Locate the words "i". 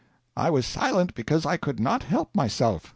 0.35-0.49, 1.45-1.57